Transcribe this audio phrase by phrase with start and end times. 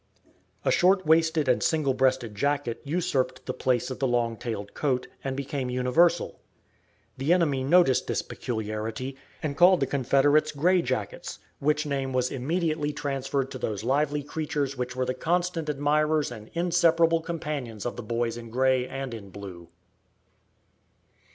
[0.65, 5.05] A short waisted and single breasted jacket usurped the place of the long tailed coat,
[5.23, 6.39] and became universal.
[7.19, 12.91] The enemy noticed this peculiarity, and called the Confederates gray jackets, which name was immediately
[12.91, 18.01] transferred to those lively creatures which were the constant admirers and inseparable companions of the
[18.01, 19.67] Boys in Gray and in Blue.